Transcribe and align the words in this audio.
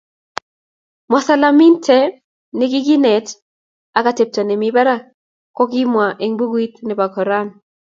Mwisalamiante 1.09 1.97
ne 2.57 2.65
ki 2.71 2.79
kineet 2.87 3.27
ak 3.97 4.05
atepto 4.11 4.41
nemii 4.43 4.75
barak 4.75 5.01
ko 5.55 5.63
kikimwa 5.71 6.05
eng 6.23 6.35
bukuit 6.39 6.73
nebo 6.87 7.05
Qoran. 7.13 7.47